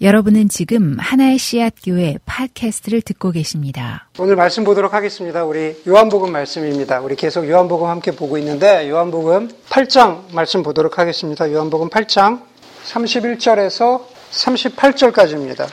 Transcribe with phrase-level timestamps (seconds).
[0.00, 4.08] 여러분은 지금 하나의 씨앗 교회 팟캐스트를 듣고 계십니다.
[4.20, 5.44] 오늘 말씀 보도록 하겠습니다.
[5.44, 7.00] 우리 요한복음 말씀입니다.
[7.00, 11.50] 우리 계속 요한복음 함께 보고 있는데 요한복음 8장 말씀 보도록 하겠습니다.
[11.50, 12.42] 요한복음 8장
[12.86, 15.68] 31절에서 38절까지입니다.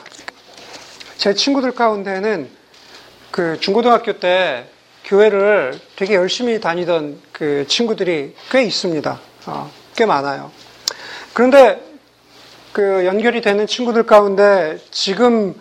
[1.18, 2.50] 제 친구들 가운데는
[3.30, 4.66] 그 중고등학교 때
[5.04, 9.20] 교회를 되게 열심히 다니던 그 친구들이 꽤 있습니다.
[9.46, 10.50] 어, 꽤 많아요.
[11.32, 11.85] 그런데
[12.76, 15.54] 그 연결이 되는 친구들 가운데 지금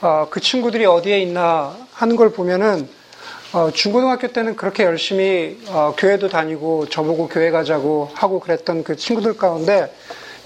[0.00, 2.88] 어, 그 친구들이 어디에 있나 하는 걸 보면은
[3.52, 9.36] 어, 중고등학교 때는 그렇게 열심히 어, 교회도 다니고 저보고 교회 가자고 하고 그랬던 그 친구들
[9.36, 9.94] 가운데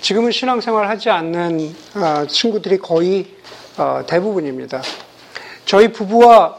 [0.03, 3.35] 지금은 신앙생활 하지 않는 어, 친구들이 거의
[3.79, 4.83] 어, 대부분입니다.
[5.65, 6.59] 저희 부부와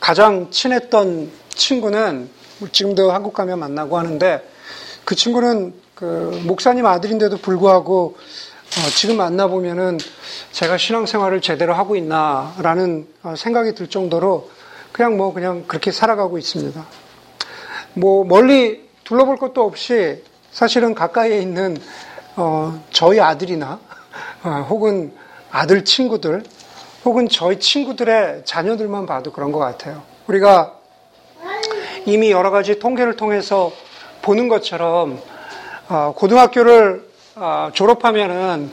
[0.00, 2.28] 가장 친했던 친구는
[2.72, 4.42] 지금도 한국 가면 만나고 하는데
[5.04, 8.16] 그 친구는 그 목사님 아들인데도 불구하고
[8.78, 9.98] 어, 지금 만나보면은
[10.52, 14.50] 제가 신앙생활을 제대로 하고 있나라는 어, 생각이 들 정도로
[14.92, 16.86] 그냥 뭐 그냥 그렇게 살아가고 있습니다.
[17.94, 21.76] 뭐 멀리 둘러볼 것도 없이 사실은 가까이에 있는
[22.36, 23.80] 어, 저희 아들이나
[24.44, 25.12] 어, 혹은
[25.50, 26.44] 아들 친구들
[27.04, 30.02] 혹은 저희 친구들의 자녀들만 봐도 그런 것 같아요.
[30.28, 30.74] 우리가
[32.06, 33.72] 이미 여러 가지 통계를 통해서
[34.22, 35.20] 보는 것처럼
[35.88, 37.07] 어, 고등학교를
[37.40, 38.68] 아, 졸업하면은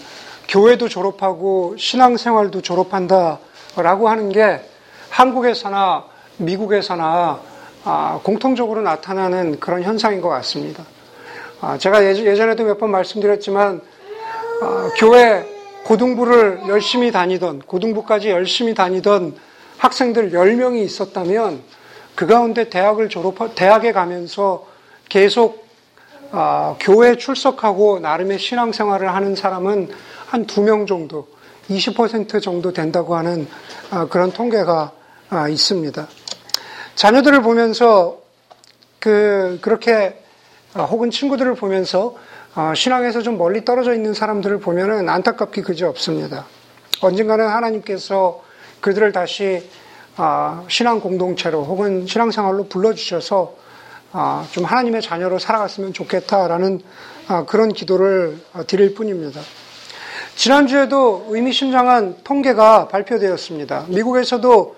[0.48, 4.60] 교회도 졸업하고 신앙생활도 졸업한다라고 하는 게
[5.12, 6.06] 한국에서나
[6.38, 7.40] 미국에서나
[7.84, 10.84] 아, 공통적으로 나타나는 그런 현상인 것 같습니다.
[11.62, 13.82] 아, 제가 예전에도 몇 번 말씀드렸지만
[14.98, 15.46] 교회
[15.84, 19.36] 고등부를 열심히 다니던 고등부까지 열심히 다니던
[19.78, 21.62] 학생들 10명이 있었다면
[22.16, 24.66] 그 가운데 대학을 졸업 대학에 가면서
[25.08, 25.65] 계속
[26.32, 29.90] 아, 교회 출석하고 나름의 신앙생활을 하는 사람은
[30.28, 31.28] 한 두 명 정도,
[31.70, 33.48] 20% 정도 된다고 하는
[33.92, 34.92] 아, 그런 통계가
[35.30, 36.08] 아, 있습니다.
[36.96, 38.20] 자녀들을 보면서
[39.00, 40.22] 그 그렇게
[40.74, 42.16] 아, 혹은 친구들을 보면서
[42.54, 46.46] 아, 신앙에서 좀 멀리 떨어져 있는 사람들을 보면은 안타깝기 그지 없습니다.
[47.02, 48.42] 언젠가는 하나님께서
[48.82, 49.70] 그들을 다시
[50.18, 53.65] 아, 신앙 공동체로 혹은 신앙생활로 불러주셔서 아,
[54.52, 56.82] 좀 하나님의 자녀로 살아갔으면 좋겠다라는
[57.28, 59.42] 아, 그런 기도를 어, 드릴 뿐입니다.
[60.36, 63.86] 지난주에도 의미심장한 통계가 발표되었습니다.
[63.90, 64.76] 미국에서도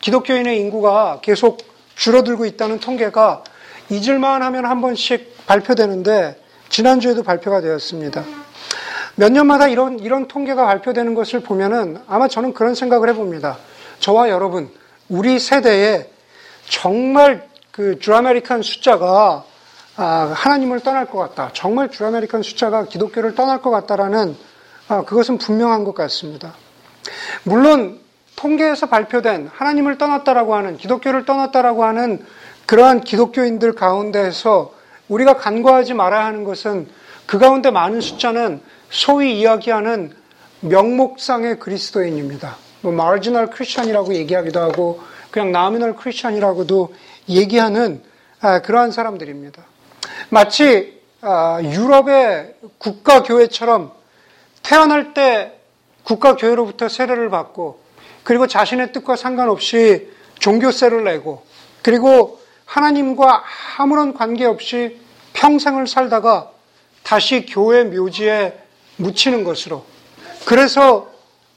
[0.00, 1.58] 기독교인의 인구가 계속
[1.94, 3.44] 줄어들고 있다는 통계가
[3.90, 8.24] 잊을만 하면 한 번씩 발표되는데 지난주에도 발표가 되었습니다.
[9.16, 13.58] 몇 년마다 이런, 이런 통계가 발표되는 것을 보면은 아마 저는 그런 생각을 해봅니다.
[13.98, 14.70] 저와 여러분,
[15.08, 16.08] 우리 세대에
[16.68, 17.49] 정말
[17.80, 19.42] 그 주아메리칸 숫자가
[19.96, 21.48] 아, 하나님을 떠날 것 같다.
[21.54, 24.36] 정말 주아메리칸 숫자가 기독교를 떠날 것 같다라는
[24.88, 26.52] 아, 그것은 분명한 것 같습니다.
[27.42, 27.98] 물론
[28.36, 32.22] 통계에서 발표된 하나님을 떠났다라고 하는 기독교를 떠났다라고 하는
[32.66, 34.74] 그러한 기독교인들 가운데에서
[35.08, 36.86] 우리가 간과하지 말아야 하는 것은
[37.24, 38.60] 그 가운데 많은 숫자는
[38.90, 40.12] 소위 이야기하는
[40.60, 42.56] 명목상의 그리스도인입니다.
[42.82, 46.92] 뭐 마르지널 크리스천이라고 얘기하기도 하고 그냥 나미널 크리스천이라고도
[47.30, 48.02] 얘기하는
[48.40, 49.64] 아, 그러한 사람들입니다.
[50.30, 53.92] 마치 아, 유럽의 국가교회처럼
[54.62, 55.58] 태어날 때
[56.04, 57.80] 국가교회로부터 세례를 받고
[58.22, 61.44] 그리고 자신의 뜻과 상관없이 종교세를 내고
[61.82, 63.44] 그리고 하나님과
[63.78, 64.98] 아무런 관계없이
[65.32, 66.50] 평생을 살다가
[67.02, 68.58] 다시 교회 묘지에
[68.96, 69.84] 묻히는 것으로
[70.44, 71.10] 그래서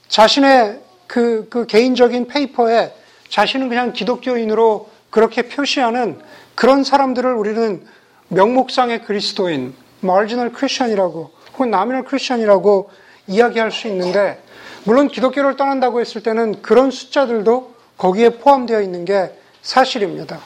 [0.08, 2.92] 자신의 그, 그 개인적인 페이퍼에
[3.28, 6.18] 자신은 그냥 기독교인으로 그렇게 표시하는
[6.56, 7.86] 그런 사람들을 우리는
[8.30, 12.90] 명목상의 그리스도인, marginal Christian이라고 혹은 nominal Christian이라고
[13.28, 14.42] 이야기할 수 있는데
[14.82, 19.30] 물론 기독교를 떠난다고 했을 때는 그런 숫자들도 거기에 포함되어 있는 게
[19.62, 20.40] 사실입니다.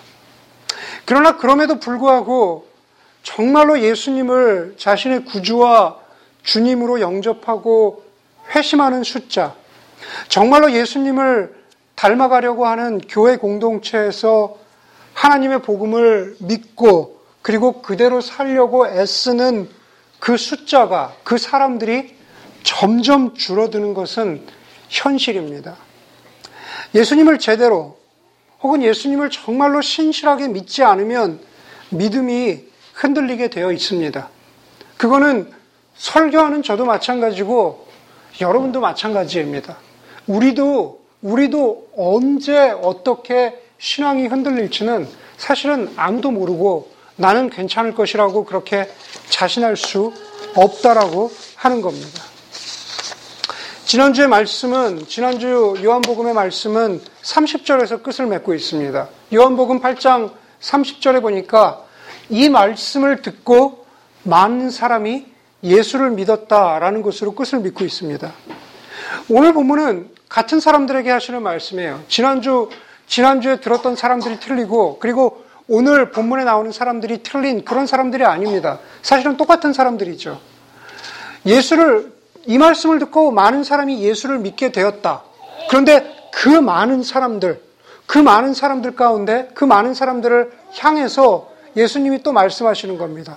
[1.06, 2.68] 그러나 그럼에도 불구하고
[3.22, 5.96] 정말로 예수님을 자신의 구주와
[6.42, 8.04] 주님으로 영접하고
[8.54, 9.54] 회심하는 숫자,
[10.28, 11.57] 정말로 예수님을
[11.98, 14.56] 닮아가려고 하는 교회 공동체에서
[15.14, 19.68] 하나님의 복음을 믿고 그리고 그대로 살려고 애쓰는
[20.20, 22.14] 그 숫자가 그 사람들이
[22.62, 24.46] 점점 줄어드는 것은
[24.88, 25.76] 현실입니다.
[26.94, 27.98] 예수님을 제대로
[28.62, 31.40] 혹은 예수님을 정말로 신실하게 믿지 않으면
[31.90, 32.62] 믿음이
[32.94, 34.28] 흔들리게 되어 있습니다.
[34.96, 35.50] 그거는
[35.96, 37.88] 설교하는 저도 마찬가지고
[38.40, 39.78] 여러분도 마찬가지입니다.
[40.28, 48.88] 우리도 우리도 언제 어떻게 신앙이 흔들릴지는 사실은 아무도 모르고 나는 괜찮을 것이라고 그렇게
[49.28, 50.12] 자신할 수
[50.54, 52.22] 없다라고 하는 겁니다.
[53.84, 59.08] 지난주의 말씀은, 지난주 요한복음의 말씀은 30절에서 끝을 맺고 있습니다.
[59.32, 61.84] 요한복음 8장 30절에 보니까
[62.28, 63.86] 이 말씀을 듣고
[64.24, 65.26] 많은 사람이
[65.62, 68.32] 예수를 믿었다라는 것으로 끝을 믿고 있습니다.
[69.30, 72.02] 오늘 본문은 같은 사람들에게 하시는 말씀이에요.
[72.08, 72.68] 지난주,
[73.06, 78.78] 지난주에 들었던 사람들이 틀리고, 그리고 오늘 본문에 나오는 사람들이 틀린 그런 사람들이 아닙니다.
[79.02, 80.40] 사실은 똑같은 사람들이죠.
[81.46, 82.12] 예수를,
[82.46, 85.22] 이 말씀을 듣고 많은 사람이 예수를 믿게 되었다.
[85.68, 87.60] 그런데 그 많은 사람들,
[88.06, 93.36] 그 많은 사람들 가운데 그 많은 사람들을 향해서 예수님이 또 말씀하시는 겁니다.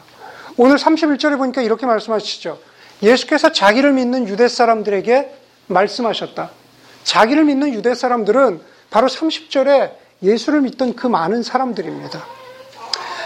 [0.56, 2.58] 오늘 31절에 보니까 이렇게 말씀하시죠.
[3.04, 5.34] 예수께서 자기를 믿는 유대 사람들에게
[5.68, 6.61] 말씀하셨다.
[7.04, 9.94] 자기를 믿는 유대 사람들은 바로 30절에
[10.24, 12.24] 예수를 믿던 그 많은 사람들입니다.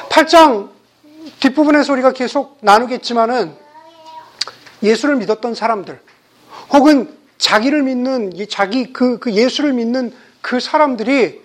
[0.09, 0.69] 8장
[1.39, 3.53] 뒷부분에서 우리가 계속 나누겠지만은
[4.83, 5.99] 예수를 믿었던 사람들,
[6.73, 11.43] 혹은 자기를 믿는, 자기 그, 그 예수를 믿는 그 사람들이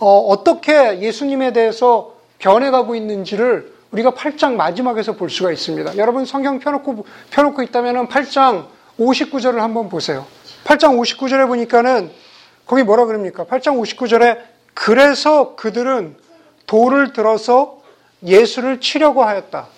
[0.00, 5.96] 어, 떻게 예수님에 대해서 변해가고 있는지를 우리가 8장 마지막에서 볼 수가 있습니다.
[5.96, 8.66] 여러분 성경 펴놓고, 펴놓고 있다면 8장
[8.98, 10.26] 59절을 한번 보세요.
[10.68, 12.10] 8장 59절에 보니까는
[12.66, 13.44] 거기 뭐라 그럽니까?
[13.46, 14.38] 8장 59절에
[14.74, 16.14] 그래서 그들은
[16.66, 17.80] 돌을 들어서
[18.22, 19.68] 예수를 치려고 하였다.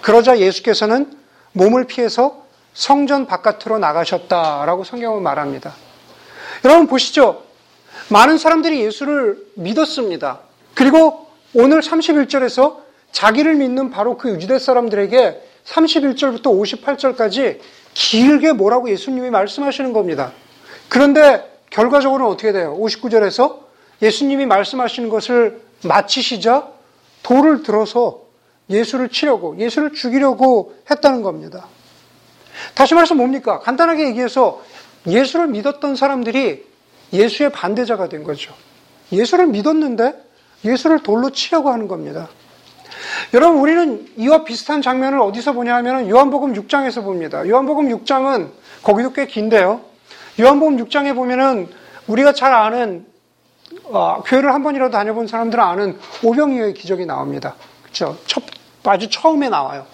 [0.00, 1.10] 그러자 예수께서는
[1.52, 5.74] 몸을 피해서 성전 바깥으로 나가셨다라고 성경은 말합니다.
[6.64, 7.42] 여러분 보시죠.
[8.08, 10.38] 많은 사람들이 예수를 믿었습니다.
[10.74, 12.76] 그리고 오늘 31절에서
[13.10, 17.58] 자기를 믿는 바로 그 유대 사람들에게 31절부터 58절까지
[17.98, 20.32] 길게 뭐라고 예수님이 말씀하시는 겁니다.
[20.88, 22.78] 그런데 결과적으로는 어떻게 돼요?
[22.80, 23.58] 59절에서
[24.00, 26.68] 예수님이 말씀하시는 것을 마치시자
[27.24, 28.22] 돌을 들어서
[28.70, 31.66] 예수를 치려고, 예수를 죽이려고 했다는 겁니다.
[32.74, 33.58] 다시 말해서 뭡니까?
[33.58, 34.62] 간단하게 얘기해서
[35.06, 36.64] 예수를 믿었던 사람들이
[37.12, 38.54] 예수의 반대자가 된 거죠.
[39.10, 40.14] 예수를 믿었는데
[40.64, 42.28] 예수를 돌로 치려고 하는 겁니다.
[43.34, 47.46] 여러분, 우리는 이와 비슷한 장면을 어디서 보냐 하면 요한복음 6장에서 봅니다.
[47.48, 48.50] 요한복음 6장은
[48.82, 49.80] 거기도 꽤 긴데요.
[50.40, 51.68] 요한복음 6장에 보면은
[52.06, 53.06] 우리가 잘 아는
[53.84, 57.54] 어, 교회를 한 번이라도 다녀본 사람들은 아는 오병이어의 기적이 나옵니다.
[57.82, 58.16] 그렇죠?
[58.26, 58.42] 첫,
[58.84, 59.86] 아주 처음에 나와요.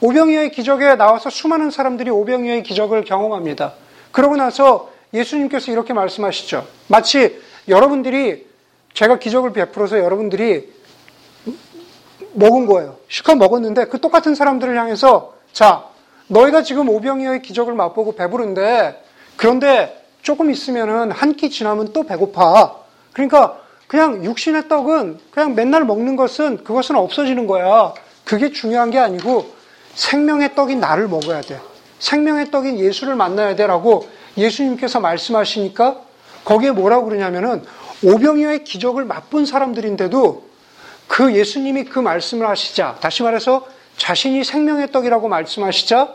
[0.00, 3.74] 오병이어의 기적에 나와서 수많은 사람들이 오병이어의 기적을 경험합니다.
[4.12, 6.66] 그러고 나서 예수님께서 이렇게 말씀하시죠.
[6.88, 8.46] 마치 여러분들이
[8.94, 10.72] 제가 기적을 베풀어서 여러분들이
[12.32, 12.96] 먹은 거예요.
[13.08, 15.84] 실컷 먹었는데 그 똑같은 사람들을 향해서 자,
[16.28, 19.02] 너희가 지금 오병이어의 기적을 맛보고 배부른데
[19.36, 22.76] 그런데 조금 있으면은 한 끼 지나면 또 배고파.
[23.12, 27.94] 그러니까 그냥 육신의 떡은 그냥 맨날 먹는 것은 그것은 없어지는 거야.
[28.24, 29.46] 그게 중요한 게 아니고
[29.94, 31.58] 생명의 떡인 나를 먹어야 돼.
[31.98, 34.06] 생명의 떡인 예수를 만나야 돼라고
[34.36, 36.00] 예수님께서 말씀하시니까
[36.44, 37.64] 거기에 뭐라고 그러냐면은
[38.04, 40.49] 오병이어의 기적을 맛본 사람들인데도
[41.10, 43.66] 그 예수님이 그 말씀을 하시자, 다시 말해서
[43.96, 46.14] 자신이 생명의 떡이라고 말씀하시자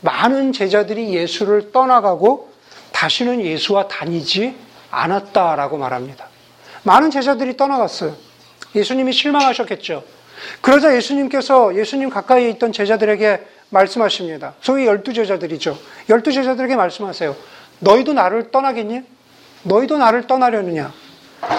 [0.00, 2.52] 많은 제자들이 예수를 떠나가고
[2.90, 4.56] 다시는 예수와 다니지
[4.90, 6.26] 않았다라고 말합니다.
[6.82, 8.16] 많은 제자들이 떠나갔어요.
[8.74, 10.02] 예수님이 실망하셨겠죠.
[10.60, 13.40] 그러자 예수님께서 예수님 가까이에 있던 제자들에게
[13.70, 14.54] 말씀하십니다.
[14.60, 15.78] 소위 열두 제자들이죠.
[16.08, 17.36] 열두 제자들에게 말씀하세요.
[17.78, 19.02] 너희도 나를 떠나겠니?
[19.62, 21.03] 너희도 나를 떠나려느냐?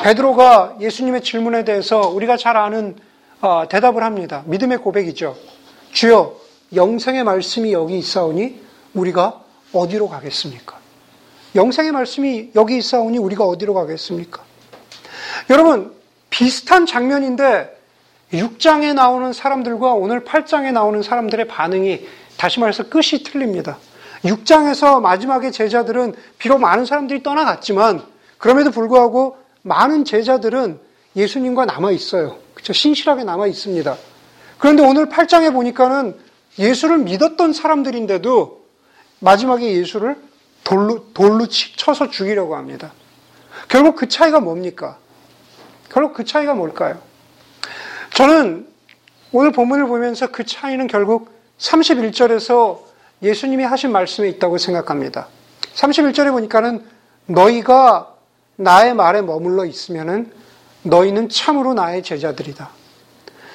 [0.05, 2.95] 베드로가 예수님의 질문에 대해서 우리가 잘 아는
[3.41, 4.43] 어, 대답을 합니다.
[4.45, 5.35] 믿음의 고백이죠.
[5.93, 6.35] 주여
[6.75, 8.61] 영생의 말씀이 여기 있사오니
[8.93, 9.41] 우리가
[9.73, 10.77] 어디로 가겠습니까?
[11.55, 14.43] 영생의 말씀이 여기 있사오니 우리가 어디로 가겠습니까?
[15.49, 15.91] 여러분
[16.29, 17.75] 비슷한 장면인데
[18.31, 22.05] 6장에 나오는 사람들과 오늘 8장에 나오는 사람들의 반응이
[22.37, 23.79] 다시 말해서 끝이 틀립니다.
[24.23, 28.03] 6장에서 마지막에 제자들은 비록 많은 사람들이 떠나갔지만
[28.37, 30.79] 그럼에도 불구하고 많은 제자들은
[31.15, 32.37] 예수님과 남아 있어요.
[32.53, 32.71] 그렇죠?
[32.71, 33.97] 신실하게 남아 있습니다.
[34.59, 36.15] 그런데 오늘 8장에 보니까는
[36.59, 38.63] 예수를 믿었던 사람들인데도
[39.19, 40.17] 마지막에 예수를
[40.63, 42.93] 돌로, 돌로 쳐서 죽이려고 합니다.
[43.67, 44.97] 결국 그 차이가 뭡니까?
[45.89, 46.99] 결국 그 차이가 뭘까요?
[48.13, 48.67] 저는
[49.31, 52.81] 오늘 본문을 보면서 그 차이는 결국 31절에서
[53.23, 55.27] 예수님이 하신 말씀에 있다고 생각합니다.
[55.73, 56.85] 31절에 보니까는
[57.25, 58.14] 너희가
[58.55, 60.31] 나의 말에 머물러 있으면은
[60.83, 62.69] 너희는 참으로 나의 제자들이다.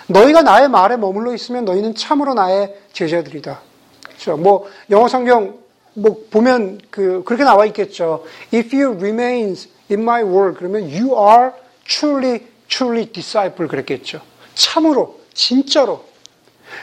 [0.08, 3.60] 너희가 나의 말에 머물러 있으면 너희는 참으로 나의 제자들이다.
[4.04, 4.36] 그렇죠.
[4.36, 5.58] 뭐 영어 성경
[5.94, 8.24] 뭐 보면 그 그렇게 나와 있겠죠.
[8.52, 9.56] If you remain
[9.90, 11.52] in my word 그러면 you are
[11.86, 14.20] truly truly disciple 그랬겠죠.
[14.54, 16.04] 참으로 진짜로.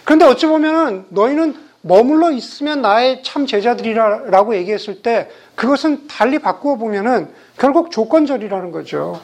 [0.03, 7.31] 그런데 어찌 보면 너희는 머물러 있으면 나의 참 제자들이라고 얘기했을 때 그것은 달리 바꾸어 보면은
[7.57, 9.19] 결국 조건절이라는 거죠.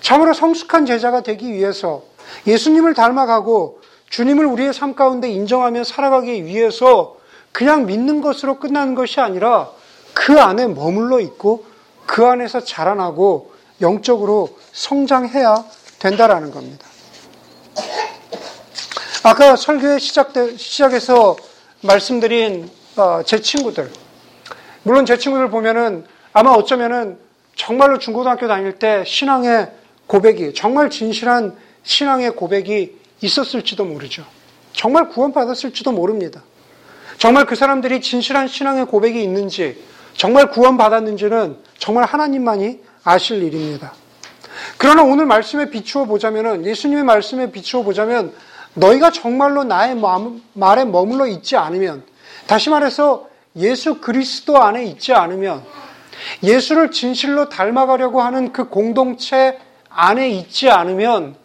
[0.00, 2.02] 참으로 성숙한 제자가 되기 위해서
[2.46, 7.16] 예수님을 닮아가고 주님을 우리의 삶 가운데 인정하며 살아가기 위해서
[7.52, 9.70] 그냥 믿는 것으로 끝나는 것이 아니라
[10.14, 11.64] 그 안에 머물러 있고
[12.06, 15.64] 그 안에서 자라나고 영적으로 성장해야
[15.98, 16.86] 된다라는 겁니다.
[19.24, 21.36] 아까 설교의 시작 시작에서
[21.82, 23.90] 말씀드린 어, 제 친구들,
[24.84, 27.25] 물론 제 친구들 보면은 아마 어쩌면은
[27.56, 29.72] 정말로 중고등학교 다닐 때 신앙의
[30.06, 34.24] 고백이 정말 진실한 신앙의 고백이 있었을지도 모르죠.
[34.72, 36.42] 정말 구원받았을지도 모릅니다.
[37.18, 39.82] 정말 그 사람들이 진실한 신앙의 고백이 있는지,
[40.14, 43.94] 정말 구원받았는지는 정말 하나님만이 아실 일입니다.
[44.76, 48.34] 그러나 오늘 말씀에 비추어 보자면은, 예수님의 말씀에 비추어 보자면,
[48.74, 49.96] 너희가 정말로 나의
[50.52, 52.04] 말에 머물러 있지 않으면,
[52.46, 55.64] 다시 말해서 예수 그리스도 안에 있지 않으면,
[56.42, 61.36] 예수를 진실로 닮아가려고 하는 그 공동체 안에 있지 않으면,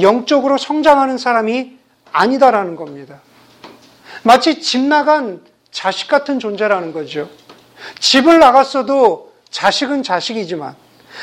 [0.00, 1.76] 영적으로 성장하는 사람이
[2.12, 3.20] 아니다라는 겁니다.
[4.22, 7.28] 마치 집 나간 자식 같은 존재라는 거죠.
[7.98, 10.74] 집을 나갔어도 자식은 자식이지만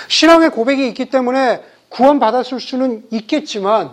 [0.08, 3.92] 신앙의 고백이 있기 때문에 구원받았을 수는 있겠지만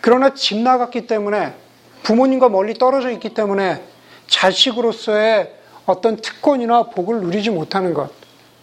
[0.00, 1.54] 그러나 집 나갔기 때문에
[2.02, 3.82] 부모님과 멀리 떨어져 있기 때문에
[4.26, 5.54] 자식으로서의
[5.86, 8.10] 어떤 특권이나 복을 누리지 못하는 것.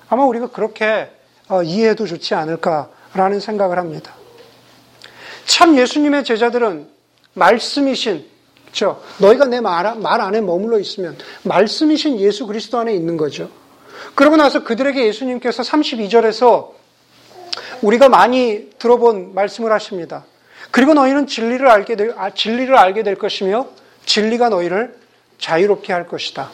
[0.10, 1.10] 아마 우리가 그렇게
[1.48, 4.14] 어, 이해해도 좋지 않을까라는 생각을 합니다.
[5.46, 6.88] 참 예수님의 제자들은
[7.34, 8.26] 말씀이신
[8.66, 9.02] 그렇죠?
[9.18, 13.50] 너희가 내말말 안에 머물러 있으면 말씀이신 예수 그리스도 안에 있는 거죠.
[14.16, 16.72] 그러고 나서 그들에게 예수님께서 32절에서
[17.82, 20.26] 우리가 많이 들어본 말씀을 하십니다.
[20.72, 23.68] 그리고 너희는 진리를 알게 될, 아, 진리를 알게 될 것이며
[24.06, 24.96] 진리가 너희를
[25.40, 26.52] 자유롭게 할 것이다.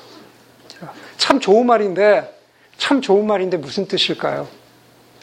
[1.17, 2.34] 참 좋은 말인데,
[2.77, 4.47] 참 좋은 말인데 무슨 뜻일까요?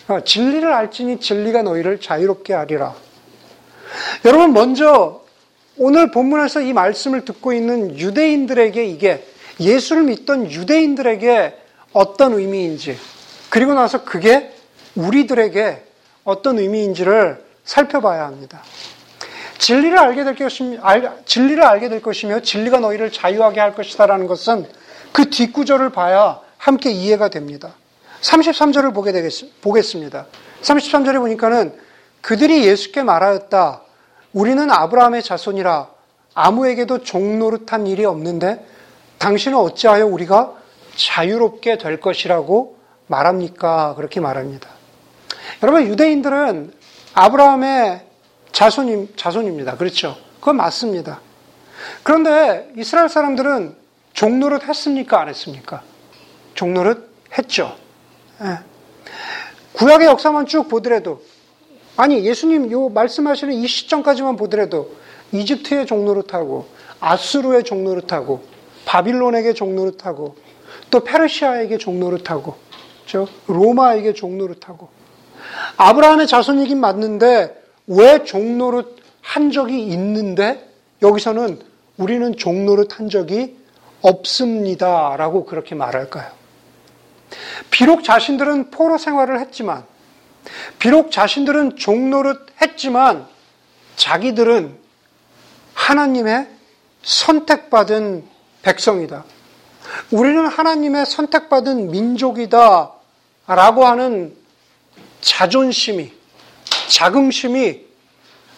[0.08, 2.94] 아, 진리를 알지니 진리가 너희를 자유롭게 하리라.
[4.24, 5.22] 여러분, 먼저
[5.76, 9.24] 오늘 본문에서 이 말씀을 듣고 있는 유대인들에게 이게
[9.60, 11.58] 예수를 믿던 유대인들에게
[11.92, 12.96] 어떤 의미인지,
[13.48, 14.52] 그리고 나서 그게
[14.94, 15.82] 우리들에게
[16.24, 18.62] 어떤 의미인지를 살펴봐야 합니다.
[19.58, 20.80] 진리를 알게 될 것이며,
[21.24, 24.66] 진리를 알게 될 것이며, 진리가 너희를 자유하게 할 것이다라는 것은
[25.12, 27.74] 그 뒷구절을 봐야 함께 이해가 됩니다.
[28.20, 30.26] 33절을 보게 되겠, 보겠습니다.
[30.62, 31.76] 33절에 보니까는
[32.20, 33.80] 그들이 예수께 말하였다.
[34.32, 35.88] 우리는 아브라함의 자손이라
[36.34, 38.64] 아무에게도 종노릇한 일이 없는데
[39.18, 40.54] 당신은 어찌하여 우리가
[40.94, 42.76] 자유롭게 될 것이라고
[43.08, 43.96] 말합니까?
[43.96, 44.68] 그렇게 말합니다.
[45.64, 46.72] 여러분, 유대인들은
[47.14, 48.06] 아브라함의
[48.52, 49.76] 자손임, 자손입니다.
[49.78, 50.16] 그렇죠?
[50.38, 51.20] 그건 맞습니다.
[52.04, 53.74] 그런데 이스라엘 사람들은
[54.12, 55.20] 종노릇 했습니까?
[55.20, 55.82] 안 했습니까?
[56.62, 57.74] 종노릇 했죠.
[58.40, 58.58] 예.
[59.72, 61.20] 구약의 역사만 쭉 보더라도,
[61.96, 64.94] 아니, 예수님 요 말씀하시는 이 시점까지만 보더라도,
[65.32, 66.68] 이집트의 종노릇하고,
[67.00, 68.44] 아수르의 종노릇하고,
[68.84, 70.36] 바빌론에게 종노릇하고,
[70.90, 72.54] 또 페르시아에게 종노릇하고,
[73.06, 74.88] 저 로마에게 종노릇하고,
[75.78, 80.70] 아브라함의 자손이긴 맞는데 왜 종노릇 한 적이 있는데
[81.02, 81.58] 여기서는
[81.96, 83.56] 우리는 종노릇 한 적이
[84.02, 86.41] 없습니다라고 그렇게 말할까요?
[87.70, 89.84] 비록 자신들은 포로 생활을 했지만
[90.78, 93.26] 비록 자신들은 종노릇 했지만
[93.96, 94.76] 자기들은
[95.74, 96.48] 하나님의
[97.02, 98.24] 선택받은
[98.62, 99.24] 백성이다.
[100.10, 102.92] 우리는 하나님의 선택받은 민족이다.
[103.46, 104.36] 라고 하는
[105.20, 106.12] 자존심이,
[106.88, 107.84] 자긍심이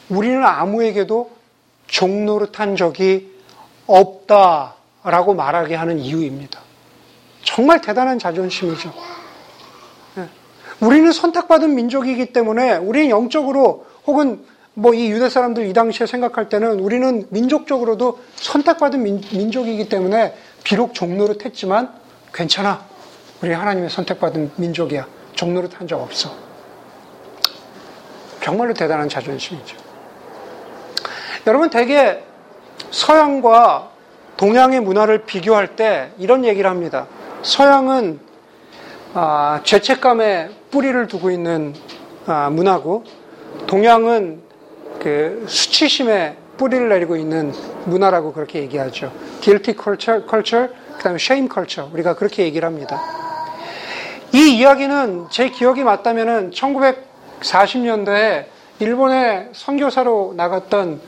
[0.09, 1.31] 우리는 아무에게도
[1.87, 3.33] 종노릇한 적이
[3.87, 6.64] 없다 라고 말하게 하는 이유입니다.
[7.45, 8.93] 정말 대단한 자존심이죠.
[10.17, 10.29] 네.
[10.81, 14.45] 우리는 선택받은 민족이기 때문에 우리는 영적으로 혹은
[14.77, 20.35] 뭐 이 유대 사람들 이 당시에 생각할 때는 우리는 민족적으로도 선택받은 민, 족이기 때문에
[20.65, 21.93] 비록 종노릇 했지만
[22.33, 22.85] 괜찮아.
[23.41, 25.07] 우리 하나님의 선택받은 민족이야.
[25.35, 26.35] 종노릇 한 적 없어.
[28.43, 29.77] 정말로 대단한 자존심이죠.
[31.47, 32.19] 여러분 대개
[32.91, 33.91] 서양과
[34.37, 37.07] 동양의 문화를 비교할 때 이런 얘기를 합니다.
[37.45, 38.21] 서양은
[39.13, 41.75] 아, 죄책감에 뿌리를 두고 있는
[42.27, 43.05] 아, 문화고
[43.67, 44.43] 동양은
[45.01, 47.53] 그 수치심에 뿌리를 내리고 있는
[47.85, 49.13] 문화라고 그렇게 얘기하죠.
[49.41, 53.01] guilty culture, culture 그다음에 shame culture 우리가 그렇게 얘기를 합니다.
[54.33, 58.47] 이 이야기는 제 기억이 맞다면은 40년대에
[58.81, 61.01] 일본의 선교사로 나갔던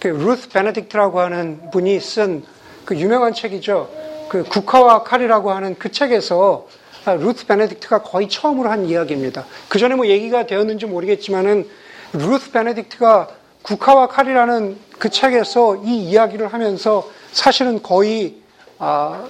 [0.00, 3.88] 그 루스 베네딕트라고 하는 분이 쓴 그 유명한 책이죠.
[4.34, 6.66] 그 국화와 칼이라고 하는 그 책에서
[7.06, 9.44] 루트 베네딕트가 거의 처음으로 한 이야기입니다.
[9.68, 11.68] 그 전에 뭐 얘기가 되었는지 모르겠지만은
[12.14, 13.28] 루트 베네딕트가
[13.62, 18.38] 국화와 칼이라는 그 책에서 이 이야기를 하면서 사실은 거의
[18.80, 19.24] 아,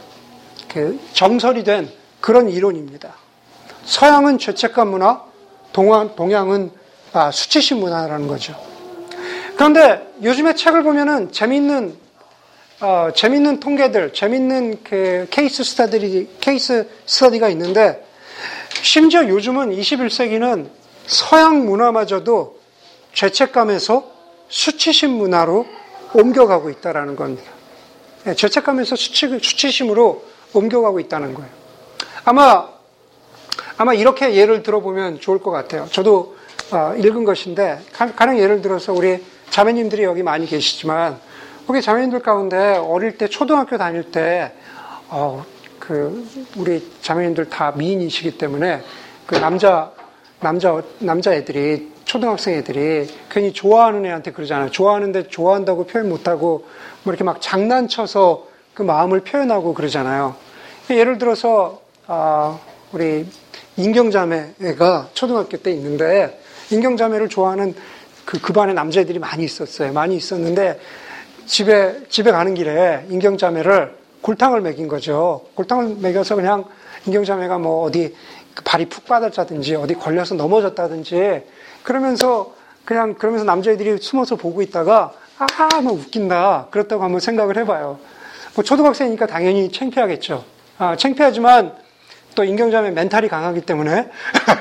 [0.69, 1.91] 그 정설이 된
[2.23, 3.13] 그런 이론입니다.
[3.85, 5.23] 서양은 죄책감 문화,
[5.75, 6.71] 동양, 동양은
[7.13, 8.59] 아, 수치심 문화라는 거죠.
[9.57, 12.04] 그런데 요즘에 책을 보면은 재미있는
[12.85, 18.07] 어, 재밌는 통계들, 재밌는 그 케이스 스타들이 케이스 스터디가 있는데
[18.83, 20.69] 심지어 요즘은 21세기는
[21.07, 22.61] 서양 문화마저도
[23.15, 24.13] 죄책감에서
[24.51, 25.67] 수치심 문화로
[26.13, 27.51] 옮겨가고 있다라는 겁니다.
[28.25, 30.23] 네, 죄책감에서 수치, 수치심으로
[30.53, 31.51] 옮겨가고 있다는 거예요.
[32.27, 32.69] 아마
[33.79, 35.89] 아마 이렇게 예를 들어보면 좋을 것 같아요.
[35.91, 36.37] 저도
[36.71, 37.81] 어, 읽은 것인데
[38.15, 41.19] 가령 예를 들어서 우리 자매님들이 여기 많이 계시지만
[41.67, 44.53] 거기 자매님들 가운데 어릴 때 초등학교 다닐 때
[45.09, 45.45] 어,
[45.79, 48.83] 그 우리 자매님들 다 미인이시기 때문에
[49.27, 49.91] 그 남자
[50.41, 54.71] 남자 남자 애들이 초등학생 애들이 괜히 좋아하는 애한테 그러잖아요.
[54.71, 56.67] 좋아하는데 좋아한다고 표현 못하고
[57.03, 60.37] 뭐 이렇게 막 장난쳐서 그 마음을 표현하고 그러잖아요.
[60.91, 62.59] 예를 들어서 아,
[62.93, 63.27] 우리
[63.77, 66.41] 인경자매가 초등학교 때 있는데
[66.71, 67.75] 인경자매를 좋아하는
[68.27, 69.93] 그, 그 반에 남자애들이 많이 있었어요.
[69.93, 70.79] 많이 있었는데
[71.47, 75.45] 집에, 집에 가는 길에 인경자매를 골탕을 먹인 거죠.
[75.55, 76.65] 골탕을 먹여서 그냥
[77.07, 78.15] 인경자매가 뭐 어디
[78.55, 81.43] 그 발이 푹 빠졌다든지 어디 걸려서 넘어졌다든지
[81.83, 86.69] 그러면서 그냥 그러면서 남자애들이 숨어서 보고 있다가 아, 뭐 웃긴다.
[86.71, 87.99] 그렇다고 한번 생각을 해봐요.
[88.55, 90.45] 뭐 초등학생이니까 당연히 창피하겠죠.
[90.79, 91.75] 아, 창피하지만
[92.35, 94.11] 또 인경자매 멘탈이 강하기 때문에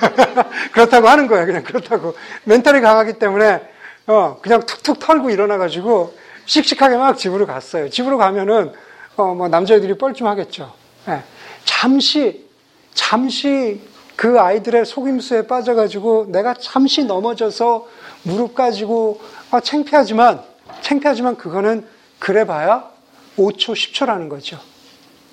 [0.74, 1.46] 그렇다고 하는 거예요.
[1.46, 3.62] 그냥 그렇다고 멘탈이 강하기 때문에
[4.08, 6.13] 어, 그냥 툭툭 털고 일어나가지고
[6.46, 7.90] 씩씩하게 막 집으로 갔어요.
[7.90, 8.72] 집으로 가면은
[9.16, 10.74] 어, 뭐 남자애들이 뻘쭘하겠죠.
[11.08, 11.24] 네.
[11.66, 12.48] 잠시
[12.94, 13.82] 잠시
[14.16, 17.88] 그 아이들의 속임수에 빠져가지고 내가 잠시 넘어져서
[18.24, 19.20] 무릎 가지고
[19.51, 20.42] 아, 창피하지만
[20.82, 21.88] 창피하지만 그거는
[22.20, 22.90] 그래봐야
[23.38, 24.60] 5초 10초라는 거죠.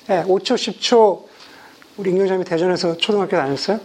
[0.06, 1.24] 네, 5초 10초
[1.96, 3.78] 우리 임경장이 대전에서 초등학교 다녔어요?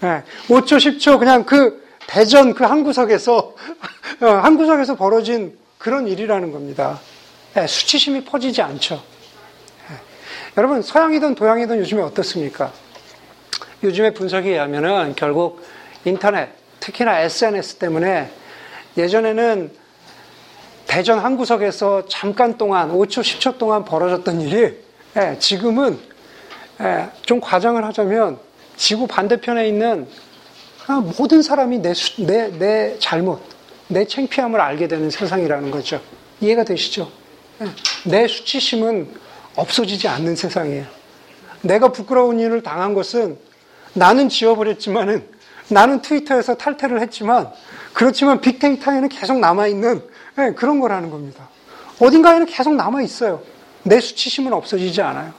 [0.00, 0.22] 네.
[0.48, 3.54] 5초 10초 그냥 그 대전 그 한 구석에서
[4.22, 7.00] 어, 한 구석에서 벌어진 그런 일이라는 겁니다.
[7.54, 8.96] 네, 수치심이 퍼지지 않죠.
[9.88, 9.96] 네.
[10.56, 12.72] 여러분 서양이든 동양이든 요즘에 어떻습니까?
[13.82, 15.62] 요즘에 분석에 의하면은 결국
[16.04, 18.30] 인터넷, 특히나 SNS 때문에
[18.96, 19.72] 예전에는
[20.86, 24.76] 대전 한 구석에서 잠깐 동안 5초, 10초 동안 벌어졌던 일이
[25.16, 25.98] 예, 지금은
[26.80, 28.38] 예, 좀 과장을 하자면
[28.76, 30.08] 지구 반대편에 있는
[31.18, 33.42] 모든 사람이 내, 내, 내 잘못,
[33.88, 36.00] 내 창피함을 알게 되는 세상이라는 거죠.
[36.40, 37.10] 이해가 되시죠?
[37.62, 37.66] 예,
[38.08, 39.14] 내 수치심은
[39.56, 40.86] 없어지지 않는 세상이에요.
[41.62, 43.38] 내가 부끄러운 일을 당한 것은
[43.94, 45.26] 나는 지워버렸지만은
[45.68, 47.50] 나는 트위터에서 탈퇴를 했지만
[47.92, 50.02] 그렇지만 빅데이터에는 계속 남아있는
[50.36, 51.48] 네, 그런 거라는 겁니다.
[51.98, 53.42] 어딘가에는 계속 남아있어요.
[53.82, 55.32] 내 수치심은 없어지지 않아요.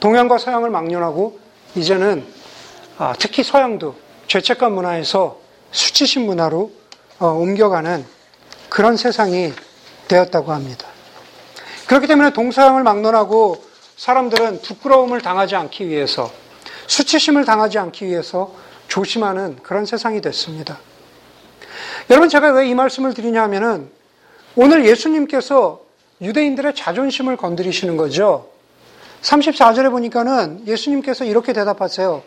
[0.00, 1.38] 동양과 서양을 막론하고
[1.74, 2.24] 이제는
[2.96, 3.94] 아, 특히 서양도
[4.26, 6.72] 죄책감 문화에서 수치심 문화로
[7.18, 8.04] 어, 옮겨가는
[8.68, 9.52] 그런 세상이
[10.08, 10.86] 되었다고 합니다.
[11.86, 13.64] 그렇기 때문에 동서양을 막론하고
[13.96, 16.30] 사람들은 부끄러움을 당하지 않기 위해서
[16.86, 18.54] 수치심을 당하지 않기 위해서
[18.88, 20.78] 조심하는 그런 세상이 됐습니다.
[22.10, 23.90] 여러분, 제가 왜 이 말씀을 드리냐 하면은
[24.56, 25.80] 오늘 예수님께서
[26.20, 28.48] 유대인들의 자존심을 건드리시는 거죠.
[29.22, 32.22] 34절에 보니까는 예수님께서 이렇게 대답하세요.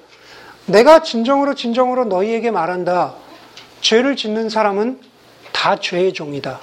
[0.67, 3.15] 내가 진정으로 진정으로 너희에게 말한다.
[3.82, 5.00] 죄를 짓는 사람은
[5.52, 6.60] 다 죄의 종이다.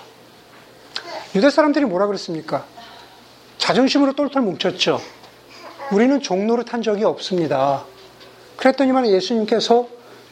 [1.34, 2.64] 유대 사람들이 뭐라 그랬습니까?
[3.58, 5.00] 자존심으로 똘똘 뭉쳤죠.
[5.92, 7.84] 우리는 종로를 탄 적이 없습니다.
[8.56, 9.88] 그랬더니만 예수님께서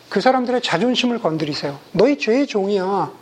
[0.09, 1.79] 그 사람들의 자존심을 건드리세요.
[1.93, 3.13] 너희 죄의 종이야.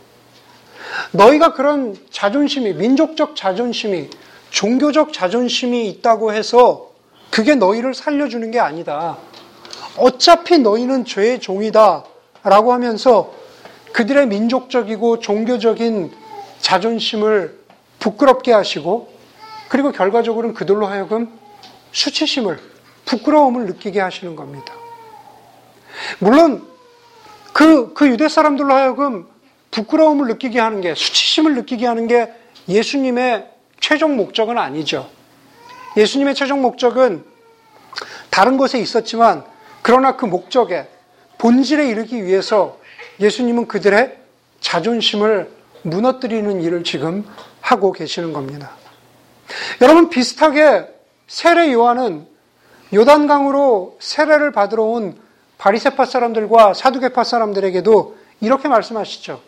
[1.11, 4.09] 너희가 그런 자존심이, 민족적 자존심이,
[4.51, 6.91] 종교적 자존심이 있다고 해서
[7.31, 9.17] 그게 너희를 살려주는 게 아니다.
[9.97, 12.03] 어차피 너희는 죄의 종이다.
[12.43, 13.33] 라고 하면서
[13.95, 16.11] 그들의 민족적이고 종교적인
[16.59, 17.57] 자존심을
[17.99, 19.09] 부끄럽게 하시고
[19.69, 21.31] 그리고 결과적으로는 그들로 하여금
[21.93, 22.59] 수치심을,
[23.05, 24.73] 부끄러움을 느끼게 하시는 겁니다.
[26.19, 26.67] 물론
[27.53, 29.27] 그, 그 유대 사람들로 하여금
[29.71, 32.33] 부끄러움을 느끼게 하는 게, 수치심을 느끼게 하는 게
[32.67, 35.09] 예수님의 최종 목적은 아니죠.
[35.95, 37.23] 예수님의 최종 목적은
[38.29, 39.45] 다른 곳에 있었지만,
[39.81, 40.89] 그러나 그 목적에,
[41.37, 42.83] 본질에 이르기 위해서
[43.19, 44.17] 예수님은 그들의
[44.59, 45.51] 자존심을
[45.83, 47.25] 무너뜨리는 일을 지금
[47.61, 48.71] 하고 계시는 겁니다.
[49.81, 50.87] 여러분 비슷하게
[51.27, 52.27] 세례 요한은
[52.93, 55.17] 요단강으로 세례를 받으러 온
[55.57, 59.41] 바리세파 사람들과 사두개파 사람들에게도 이렇게 말씀하시죠.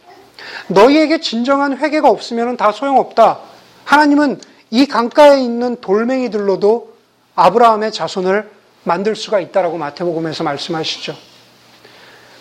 [0.68, 3.40] 너희에게 진정한 회개가 없으면 다 소용없다.
[3.86, 6.94] 하나님은 이 강가에 있는 돌멩이들로도
[7.36, 8.50] 아브라함의 자손을
[8.84, 11.16] 만들 수가 있다라고 마태복음에서 말씀하시죠.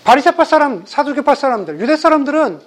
[0.07, 2.61] 바리세파 사람, 사두개파 사람들, 유대 사람들은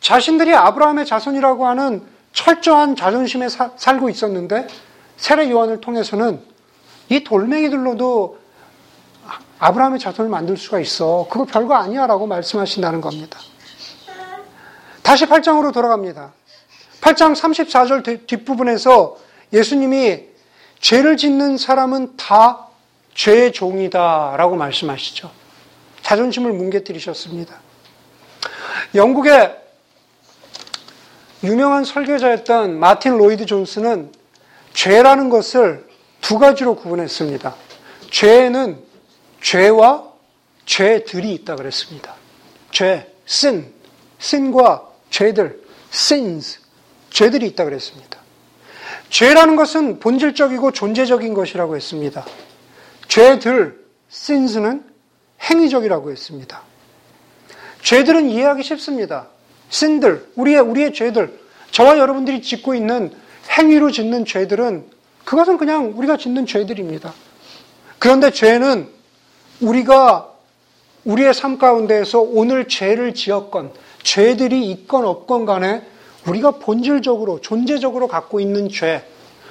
[0.00, 4.68] 자신들이 아브라함의 자손이라고 하는 철저한 자존심에 사, 살고 있었는데
[5.16, 6.40] 세례 요한을 통해서는
[7.08, 8.38] 이 돌멩이들로도
[9.58, 11.26] 아브라함의 자손을 만들 수가 있어.
[11.28, 13.40] 그거 별거 아니야 라고 말씀하신다는 겁니다.
[15.02, 16.32] 다시 8장으로 돌아갑니다.
[17.00, 19.16] 8장 34절 뒷부분에서
[19.52, 20.26] 예수님이
[20.78, 22.68] 죄를 짓는 사람은 다
[23.14, 25.43] 죄의 종이다 라고 말씀하시죠.
[26.04, 27.58] 자존심을 뭉개뜨리셨습니다.
[28.94, 29.56] 영국의
[31.42, 34.12] 유명한 설교자였던 마틴 로이드 존스는
[34.74, 35.86] 죄라는 것을
[36.20, 37.54] 두 가지로 구분했습니다.
[38.10, 38.78] 죄는
[39.42, 40.12] 죄와
[40.66, 42.14] 죄들이 있다 그랬습니다.
[42.70, 43.72] 죄, sin,
[44.20, 45.62] sin과 죄들,
[45.92, 46.60] sins,
[47.10, 48.18] 죄들이 있다 그랬습니다.
[49.08, 52.24] 죄라는 것은 본질적이고 존재적인 것이라고 했습니다.
[53.08, 54.93] 죄들, sins는
[55.50, 56.62] 행위적이라고 했습니다.
[57.82, 59.28] 죄들은 이해하기 쉽습니다.
[59.68, 61.38] 신들, 우리의, 우리의 죄들,
[61.70, 63.12] 저와 여러분들이 짓고 있는
[63.58, 64.84] 행위로 짓는 죄들은
[65.24, 67.12] 그것은 그냥 우리가 짓는 죄들입니다.
[67.98, 68.88] 그런데 죄는
[69.60, 70.30] 우리가
[71.04, 75.82] 우리의 삶 가운데에서 오늘 죄를 지었건, 죄들이 있건 없건 간에
[76.26, 79.04] 우리가 본질적으로, 존재적으로 갖고 있는 죄,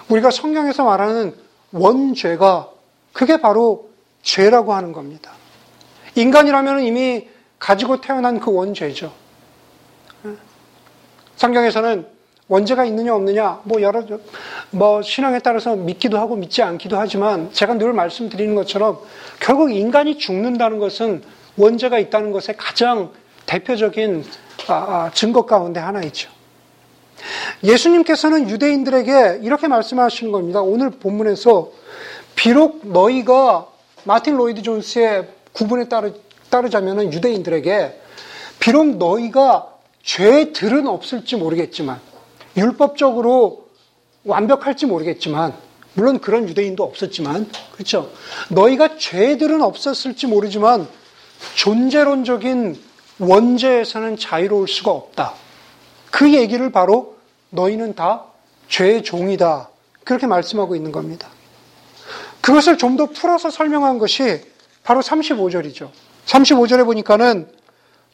[0.10, 1.36] 우리가 성경에서 말하는
[1.72, 2.70] 원죄가
[3.14, 3.90] 그게 바로
[4.24, 5.34] 죄라고 하는 겁니다.
[6.16, 7.28] 인간이라면 이미
[7.60, 9.12] 가지고 태어난 그 원죄죠.
[11.36, 12.08] 성경에서는
[12.48, 14.04] 원죄가 있느냐 없느냐 뭐 여러
[14.70, 19.00] 뭐 신앙에 따라서 믿기도 하고 믿지 않기도 하지만 제가 늘 말씀드리는 것처럼
[19.40, 21.24] 결국 인간이 죽는다는 것은
[21.58, 23.12] 원죄가 있다는 것의 가장
[23.46, 24.26] 대표적인
[24.68, 26.30] 아, 아, 증거 가운데 하나이죠.
[27.64, 30.62] 예수님께서는 유대인들에게 이렇게 말씀하시는 겁니다.
[30.62, 31.72] 오늘 본문에서
[32.36, 33.68] 비록 너희가
[34.04, 36.14] 마틴 로이드 존스의 구분에 따르,
[36.50, 38.02] 따르자면 유대인들에게
[38.60, 39.70] 비록 너희가
[40.04, 42.00] 죄들은 없을지 모르겠지만
[42.58, 43.68] 율법적으로
[44.26, 45.54] 완벽할지 모르겠지만
[45.96, 48.12] 물론 그런 유대인도 없었지만 그렇죠.
[48.50, 50.88] 너희가 죄들은 없었을지 모르지만
[51.56, 52.82] 존재론적인
[53.20, 55.34] 원죄에서는 자유로울 수가 없다.
[56.10, 57.16] 그 얘기를 바로
[57.52, 58.26] 너희는 다
[58.70, 59.70] 죄의 종이다.
[60.04, 61.30] 그렇게 말씀하고 있는 겁니다.
[62.42, 64.42] 그것을 좀 더 풀어서 설명한 것이
[64.84, 65.90] 바로 35절이죠.
[66.26, 67.50] 35절에 보니까는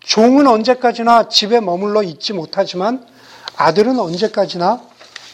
[0.02, 3.06] 종은 언제까지나 집에 머물러 있지 못하지만
[3.58, 4.82] 아들은 언제까지나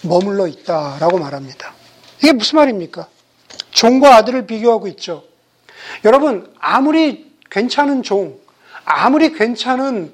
[0.04, 1.74] 머물러 있다라고 말합니다.
[2.20, 3.08] 이게 무슨 말입니까?
[3.72, 5.24] 종과 아들을 비교하고 있죠.
[6.04, 8.40] 여러분, 아무리 괜찮은 종,
[8.84, 10.14] 아무리 괜찮은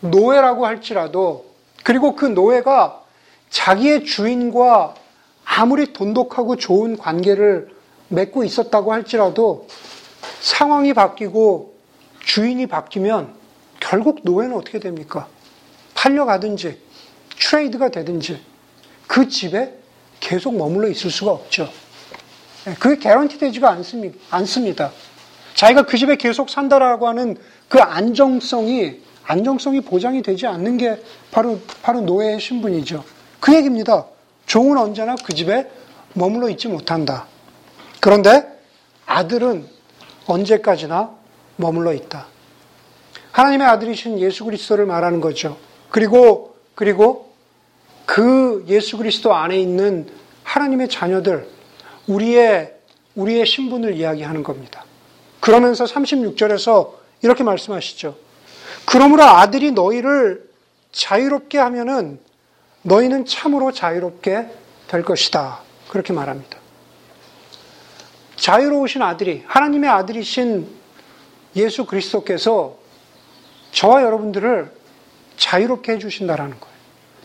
[0.00, 1.46] 노예라고 할지라도,
[1.84, 3.02] 그리고 그 노예가
[3.50, 4.94] 자기의 주인과
[5.44, 7.70] 아무리 돈독하고 좋은 관계를
[8.08, 9.66] 맺고 있었다고 할지라도
[10.40, 11.74] 상황이 바뀌고
[12.24, 13.34] 주인이 바뀌면
[13.78, 15.28] 결국 노예는 어떻게 됩니까?
[15.94, 16.78] 팔려가든지
[17.38, 18.40] 트레이드가 되든지
[19.06, 19.74] 그 집에
[20.20, 21.68] 계속 머물러 있을 수가 없죠.
[22.66, 23.70] 예, 그게 개런티 되지가
[24.30, 24.92] 않습니다.
[25.54, 27.36] 자기가 그 집에 계속 산다라고 하는
[27.68, 31.00] 그 안정성이 안정성이 보장이 되지 않는 게
[31.30, 33.04] 바로 바로 노예의 신분이죠.
[33.38, 34.06] 그 얘기입니다.
[34.46, 35.70] 종은 언제나 그 집에
[36.14, 37.26] 머물러 있지 못한다.
[38.00, 38.44] 그런데
[39.06, 39.66] 아들은
[40.30, 41.10] 언제까지나
[41.56, 42.26] 머물러 있다.
[43.32, 45.56] 하나님의 아들이신 예수 그리스도를 말하는 거죠.
[45.90, 47.32] 그리고 그리고
[48.06, 50.08] 그 예수 그리스도 안에 있는
[50.44, 51.48] 하나님의 자녀들
[52.06, 52.74] 우리의
[53.14, 54.84] 우리의 신분을 이야기하는 겁니다.
[55.40, 58.16] 그러면서 36절에서 이렇게 말씀하시죠.
[58.86, 60.48] 그러므로 아들이 너희를
[60.92, 62.18] 자유롭게 하면은
[62.82, 64.48] 너희는 참으로 자유롭게
[64.88, 65.60] 될 것이다.
[65.88, 66.59] 그렇게 말합니다.
[68.40, 70.66] 자유로우신 아들이 하나님의 아들이신
[71.56, 72.78] 예수 그리스도께서
[73.72, 74.72] 저와 여러분들을
[75.36, 76.74] 자유롭게 해주신다라는 거예요.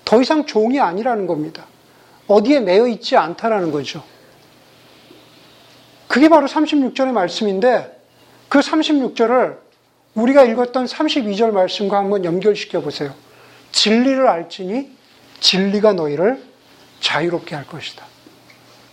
[0.03, 1.65] 더 이상 종이 아니라는 겁니다.
[2.27, 4.03] 어디에 매여 있지 않다라는 거죠.
[6.07, 8.01] 그게 바로 36절의 말씀인데
[8.49, 9.57] 그 36절을
[10.15, 13.13] 우리가 읽었던 32절 말씀과 한번 연결시켜 보세요.
[13.71, 14.91] 진리를 알지니
[15.39, 16.43] 진리가 너희를
[16.99, 18.05] 자유롭게 할 것이다.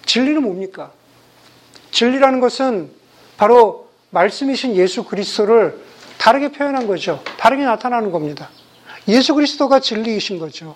[0.06, 0.92] 진리는 뭡니까?
[1.92, 2.90] 진리라는 것은
[3.36, 5.78] 바로 말씀이신 예수 그리스도를
[6.18, 7.22] 다르게 표현한 거죠.
[7.38, 8.50] 다르게 나타나는 겁니다.
[9.08, 10.74] 예수 그리스도가 진리이신 거죠.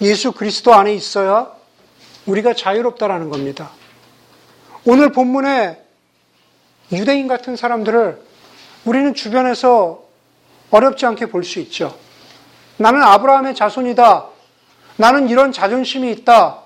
[0.00, 1.50] 예수 그리스도 안에 있어야
[2.26, 3.70] 우리가 자유롭다라는 겁니다.
[4.84, 5.80] 오늘 본문에
[6.92, 8.20] 유대인 같은 사람들을
[8.84, 10.02] 우리는 주변에서
[10.70, 11.96] 어렵지 않게 볼 수 있죠.
[12.76, 14.26] 나는 아브라함의 자손이다.
[14.96, 16.62] 나는 이런 자존심이 있다.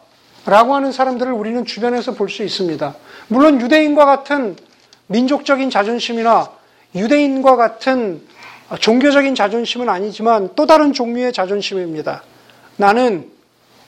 [0.47, 2.95] 라고 하는 사람들을 우리는 주변에서 볼 수 있습니다.
[3.29, 4.57] 물론 유대인과 같은
[5.07, 6.51] 민족적인 자존심이나
[6.95, 8.23] 유대인과 같은
[8.81, 12.23] 종교적인 자존심은 아니지만 또 다른 종류의 자존심입니다.
[12.77, 13.31] 나는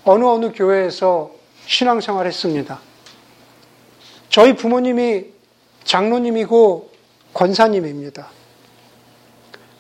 [0.04, 1.30] 어느 어느 교회에서
[1.66, 2.80] 신앙생활 했습니다.
[4.28, 5.24] 저희 부모님이
[5.84, 6.90] 장로님이고
[7.34, 8.28] 권사님입니다.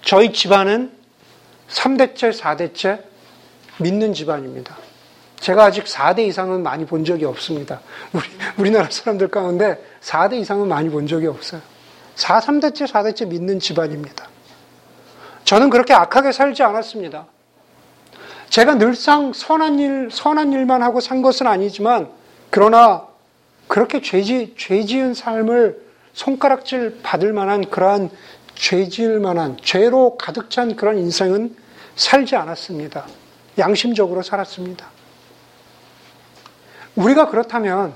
[0.02, 0.92] 저희 집안은
[1.68, 3.02] 3대째, 4대째
[3.78, 4.76] 믿는 집안입니다.
[5.40, 7.80] 제가 아직 4대 이상은 많이 본 적이 없습니다.
[8.12, 8.24] 우리,
[8.58, 11.60] 우리나라 사람들 가운데 4대 이상은 많이 본 적이 없어요.
[12.14, 14.28] 4, 3대째, 4대째 믿는 집안입니다.
[15.44, 17.26] 저는 그렇게 악하게 살지 않았습니다.
[18.48, 22.10] 제가 늘상 선한 일, 선한 일만 하고 산 것은 아니지만,
[22.50, 23.06] 그러나
[23.68, 28.10] 그렇게 죄지, 죄 지은 삶을 손가락질 받을 만한 그러한
[28.54, 31.54] 죄 지을 만한, 죄로 가득 찬 그런 인생은
[31.96, 33.06] 살지 않았습니다.
[33.58, 34.95] 양심적으로 살았습니다.
[36.96, 37.94] 우리가 그렇다면,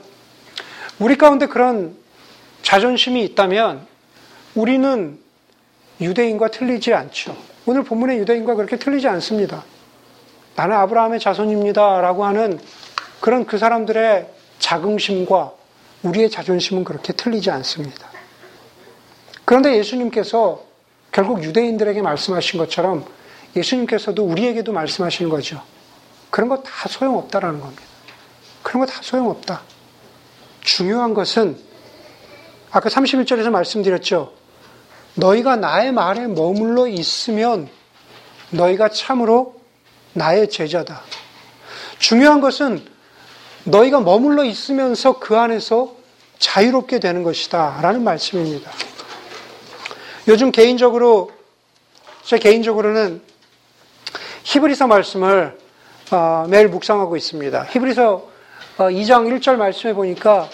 [0.99, 1.97] 우리 가운데 그런
[2.63, 3.87] 자존심이 있다면,
[4.55, 5.19] 우리는
[6.01, 7.37] 유대인과 틀리지 않죠.
[7.67, 9.65] 오늘 본문의 유대인과 그렇게 틀리지 않습니다.
[10.57, 12.01] 나는 아브라함의 자손입니다.
[12.01, 12.59] 라고 하는
[13.21, 15.53] 그런 그 사람들의 자긍심과
[16.03, 18.09] 우리의 자존심은 그렇게 틀리지 않습니다.
[19.45, 20.65] 그런데 예수님께서
[21.13, 23.05] 결국 유대인들에게 말씀하신 것처럼
[23.57, 25.63] 예수님께서도 우리에게도 말씀하시는 거죠.
[26.31, 27.83] 그런 거 다 소용없다라는 겁니다.
[28.63, 29.63] 그런 거 다 소용없다.
[30.63, 31.59] 중요한 것은
[32.71, 34.33] 아까 31절에서 말씀드렸죠.
[35.15, 37.69] 너희가 나의 말에 머물러 있으면
[38.51, 39.57] 너희가 참으로
[40.13, 41.03] 나의 제자다.
[41.99, 42.85] 중요한 것은
[43.65, 45.95] 너희가 머물러 있으면서 그 안에서
[46.39, 47.81] 자유롭게 되는 것이다.
[47.83, 48.71] 라는 말씀입니다.
[50.29, 51.33] 요즘 개인적으로,
[52.23, 53.23] 제 개인적으로는
[54.45, 55.59] 히브리서 말씀을
[56.13, 57.67] 어, 매일 묵상하고 있습니다.
[57.71, 58.29] 히브리서
[58.89, 60.49] 2장 어, 1절 말씀에 보니까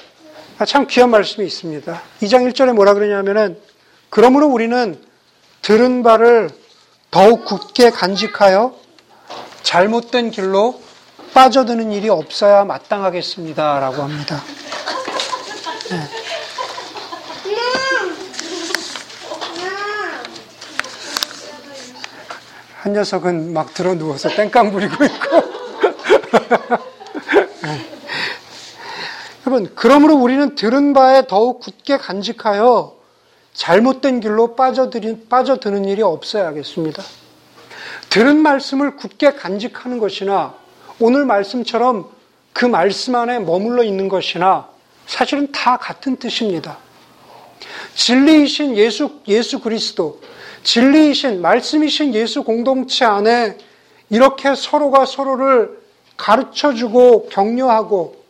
[0.66, 2.02] 참 귀한 말씀이 있습니다.
[2.22, 3.60] 2장 1절에 뭐라 그러냐면은
[4.10, 4.98] 그러므로 우리는
[5.62, 6.50] 들은 바를
[7.10, 8.74] 더욱 굳게 간직하여
[9.62, 10.80] 잘못된 길로
[11.34, 13.80] 빠져드는 일이 없어야 마땅하겠습니다.
[13.80, 14.42] 라고 합니다.
[15.90, 16.00] 네.
[22.80, 25.42] 한 녀석은 막 들어 누워서 땡깡 부리고 있고.
[27.62, 27.95] 네.
[29.56, 32.94] 여러분, 그러므로 우리는 들은 바에 더욱 굳게 간직하여
[33.54, 37.02] 잘못된 길로 빠져드는, 일이 없어야 겠습니다.
[38.10, 40.54] 들은 말씀을 굳게 간직하는 것이나
[41.00, 42.10] 오늘 말씀처럼
[42.52, 44.68] 그 말씀 안에 머물러 있는 것이나
[45.06, 46.76] 사실은 다 같은 뜻입니다.
[47.94, 50.20] 진리이신 예수, 예수 그리스도,
[50.64, 53.56] 진리이신 말씀이신 예수 공동체 안에
[54.10, 55.80] 이렇게 서로가 서로를
[56.18, 58.25] 가르쳐 주고 격려하고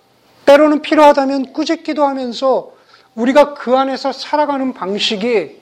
[0.47, 2.73] 때로는 필요하다면 꾸짖기도 하면서
[3.15, 5.61] 우리가 그 안에서 살아가는 방식이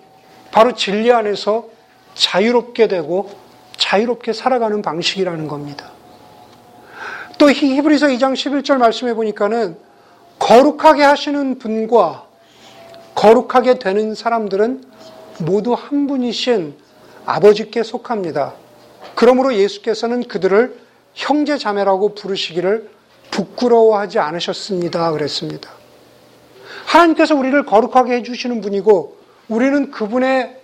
[0.50, 1.68] 바로 진리 안에서
[2.14, 3.30] 자유롭게 되고
[3.76, 5.90] 자유롭게 살아가는 방식이라는 겁니다.
[7.38, 9.76] 또 히브리서 2장 11절 말씀해 보니까는
[10.38, 12.26] 거룩하게 하시는 분과
[13.14, 14.84] 거룩하게 되는 사람들은
[15.38, 16.76] 모두 한 분이신
[17.24, 18.54] 아버지께 속합니다.
[19.14, 20.78] 그러므로 예수께서는 그들을
[21.14, 22.90] 형제 자매라고 부르시기를
[23.34, 25.10] 부끄러워하지 않으셨습니다.
[25.10, 25.70] 그랬습니다.
[26.86, 29.16] 하나님께서 우리를 거룩하게 해주시는 분이고
[29.48, 30.60] 우리는 그분의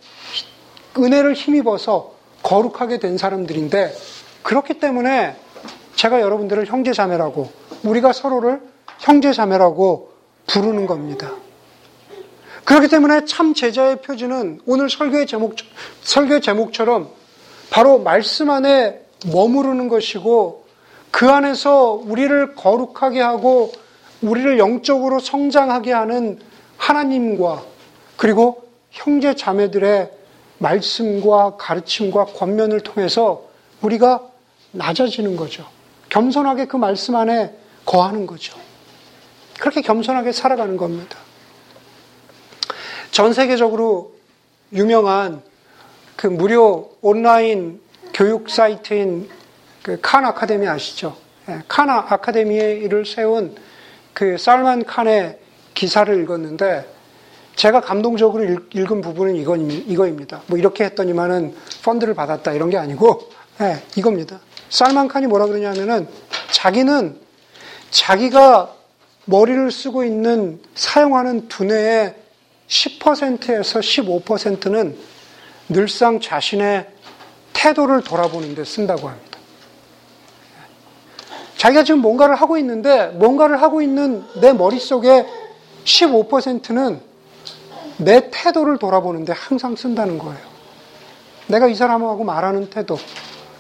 [0.97, 3.93] 은혜를 힘입어서 거룩하게 된 사람들인데
[4.43, 5.37] 그렇기 때문에
[5.97, 7.51] 제가 여러분들을 형제자매라고
[7.83, 8.61] 우리가 서로를
[9.01, 10.13] 형제자매라고
[10.47, 11.33] 부르는 겁니다.
[12.65, 15.57] 그렇기 때문에 참 제자의 표지는 오늘 설교의 제목
[16.03, 17.09] 설교 제목처럼
[17.71, 20.60] 바로 말씀 안에 머무르는 것이고
[21.11, 23.73] 그 안에서 우리를 거룩하게 하고
[24.23, 26.39] 우리를 영적으로 성장하게 하는
[26.77, 27.63] 하나님과
[28.17, 30.11] 그리고 형제 자매들의
[30.59, 33.45] 말씀과 가르침과 권면을 통해서
[33.81, 34.21] 우리가
[34.73, 35.67] 낮아지는 거죠.
[36.11, 37.55] 겸손하게 그 말씀 안에
[37.87, 38.59] 거하는 거죠.
[39.59, 41.17] 그렇게 겸손하게 살아가는 겁니다.
[43.11, 44.13] 전 세계적으로
[44.73, 45.43] 유명한
[46.17, 47.81] 그 무료 온라인
[48.13, 49.29] 교육 사이트인
[49.83, 51.17] 그 칸 아카데미 아시죠?
[51.49, 53.57] 예, 칸 아카데미를 세운
[54.13, 55.39] 그 살만 칸의
[55.75, 56.87] 기사를 읽었는데
[57.57, 60.43] 제가 감동적으로 읽, 은 부분은 이거, 이거입니다.
[60.47, 64.41] 뭐 이렇게 했더니만은 펀드를 받았다 이런 게 아니고 네, 이겁니다.
[64.69, 66.09] 살만 칸이 뭐라 그러냐면은
[66.51, 67.19] 자기는
[67.91, 68.75] 자기가
[69.27, 72.15] 머리를 쓰고 있는 사용하는 두뇌의
[72.69, 74.97] 10%에서 15%는
[75.69, 76.87] 늘상 자신의
[77.53, 79.30] 태도를 돌아보는 데 쓴다고 합니다.
[81.61, 85.27] 자기가 지금 뭔가를 하고 있는데 뭔가를 하고 있는 내 머릿속에
[85.85, 86.99] 15%는
[87.99, 90.41] 내 태도를 돌아보는데 항상 쓴다는 거예요.
[91.49, 92.99] 내가 이 사람하고 말하는 태도,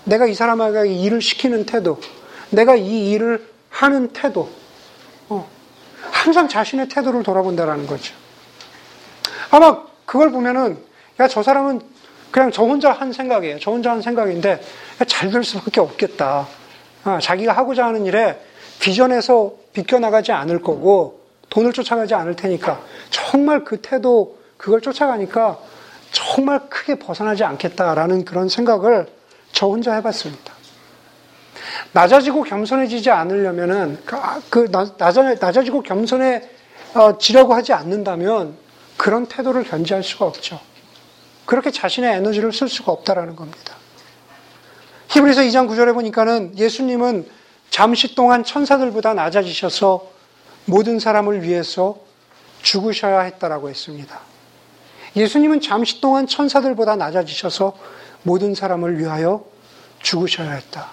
[0.04, 2.00] 내가 이 사람에게 일을 시키는 태도,
[2.48, 4.48] 내가 이 일을 하는 태도,
[5.28, 5.46] 어,
[6.10, 8.14] 항상 자신의 태도를 돌아본다라는 거죠.
[9.50, 10.78] 아마 그걸 보면은,
[11.20, 11.82] 야, 저 사람은
[12.30, 13.58] 그냥 저 혼자 한 생각이에요.
[13.60, 14.62] 저 혼자 한 생각인데,
[15.06, 16.59] 잘 될 수밖에 없겠다.
[17.04, 18.38] 어, 자기가 하고자 하는 일에
[18.80, 25.58] 비전에서 비껴나가지 않을 거고, 돈을 쫓아가지 않을 테니까, 정말 그 태도, 그걸 쫓아가니까
[26.12, 29.06] 정말 크게 벗어나지 않겠다라는 그런 생각을
[29.52, 30.52] 저 혼자 해봤습니다.
[31.92, 38.56] 낮아지고 겸손해지지 않으려면은 그, 아, 그 낮아, 낮아지고 겸손해지려고 하지 않는다면
[38.96, 40.60] 그런 태도를 견지할 수가 없죠.
[41.46, 43.79] 그렇게 자신의 에너지를 쓸 수가 없다라는 겁니다.
[45.10, 47.26] 히브리서 2장 9절에 보니까는 예수님은
[47.68, 50.08] 잠시 동안 천사들보다 낮아지셔서
[50.66, 51.98] 모든 사람을 위해서
[52.62, 54.20] 죽으셔야 했다라고 했습니다.
[55.16, 57.76] 예수님은 잠시 동안 천사들보다 낮아지셔서
[58.22, 59.44] 모든 사람을 위하여
[60.00, 60.90] 죽으셔야 했다.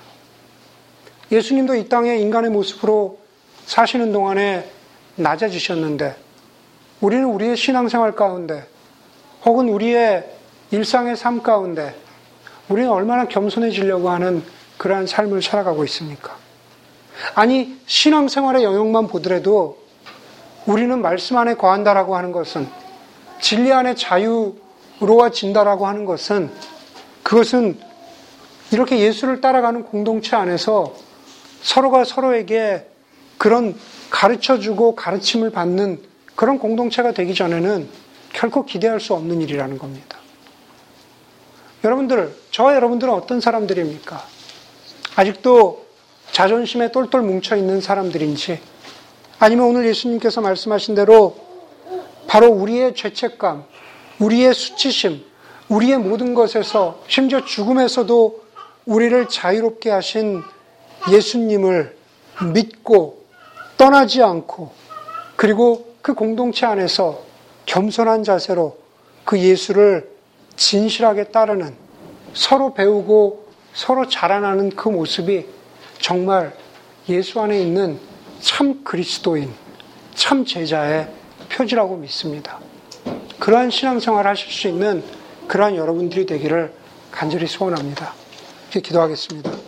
[1.31, 3.19] 예수님도 이 땅에 인간의 모습으로
[3.67, 4.67] 사시는 동안에
[5.15, 6.15] 낮아지셨는데
[7.01, 8.67] 우리는 우리의 신앙생활 가운데
[9.45, 10.25] 혹은 우리의
[10.71, 12.06] 일상의 삶 가운데
[12.69, 14.43] 우리는 얼마나 겸손해지려고 하는
[14.77, 16.35] 그러한 삶을 살아가고 있습니까?
[17.33, 19.79] 아니, 신앙생활의 영역만 보더라도
[20.65, 22.67] 우리는 말씀 안에 거한다라고 하는 것은
[23.39, 26.51] 진리 안에 자유로워진다라고 하는 것은
[27.23, 27.77] 그것은
[28.71, 30.93] 이렇게 예수를 따라가는 공동체 안에서
[31.61, 32.85] 서로가 서로에게
[33.37, 33.75] 그런
[34.09, 36.01] 가르쳐 주고 가르침을 받는
[36.35, 37.87] 그런 공동체가 되기 전에는
[38.33, 40.16] 결코 기대할 수 없는 일이라는 겁니다.
[41.83, 44.23] 여러분들, 저와 여러분들은 어떤 사람들입니까?
[45.15, 45.85] 아직도
[46.31, 48.59] 자존심에 똘똘 뭉쳐 있는 사람들인지,
[49.39, 51.37] 아니면 오늘 예수님께서 말씀하신 대로
[52.27, 53.63] 바로 우리의 죄책감,
[54.19, 55.23] 우리의 수치심,
[55.69, 58.41] 우리의 모든 것에서 심지어 죽음에서도
[58.85, 60.41] 우리를 자유롭게 하신
[61.11, 61.95] 예수님을
[62.53, 63.23] 믿고
[63.77, 64.71] 떠나지 않고
[65.35, 67.21] 그리고 그 공동체 안에서
[67.65, 68.77] 겸손한 자세로
[69.23, 70.16] 그 예수를
[70.57, 71.73] 진실하게 따르는
[72.33, 75.45] 서로 배우고 서로 자라나는 그 모습이
[75.99, 76.53] 정말
[77.07, 77.99] 예수 안에 있는
[78.41, 79.53] 참 그리스도인,
[80.13, 81.07] 참 제자의
[81.49, 82.59] 표지라고 믿습니다.
[83.39, 85.03] 그러한 신앙생활 하실 수 있는
[85.47, 86.73] 그러한 여러분들이 되기를
[87.11, 88.13] 간절히 소원합니다.
[88.71, 89.66] 기도하겠습니다.